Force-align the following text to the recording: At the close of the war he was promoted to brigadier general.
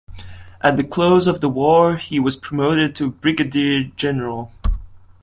At 0.61 0.77
the 0.77 0.83
close 0.83 1.27
of 1.27 1.41
the 1.41 1.47
war 1.47 1.95
he 1.97 2.19
was 2.19 2.35
promoted 2.35 2.95
to 2.95 3.11
brigadier 3.11 3.83
general. 3.95 4.51